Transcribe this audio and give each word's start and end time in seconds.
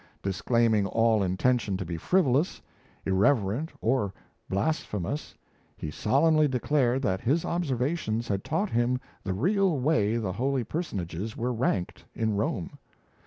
Disclaiming 0.23 0.87
all 0.87 1.21
intention 1.21 1.77
to 1.77 1.85
be 1.85 1.95
frivolous, 1.95 2.59
irreverent 3.05 3.69
or 3.81 4.11
blasphemous, 4.49 5.35
he 5.77 5.91
solemnly 5.91 6.47
declared 6.47 7.03
that 7.03 7.21
his 7.21 7.45
observations 7.45 8.27
had 8.27 8.43
taught 8.43 8.71
him 8.71 8.99
the 9.23 9.33
real 9.35 9.79
way 9.79 10.17
the 10.17 10.33
Holy 10.33 10.63
Personages 10.63 11.37
were 11.37 11.53
ranked 11.53 12.03
in 12.15 12.35
Rome. 12.35 12.79